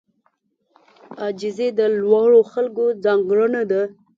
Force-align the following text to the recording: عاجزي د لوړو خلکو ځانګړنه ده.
عاجزي 1.21 1.69
د 1.79 1.81
لوړو 1.99 2.41
خلکو 2.51 2.85
ځانګړنه 3.03 3.61
ده. 3.71 3.81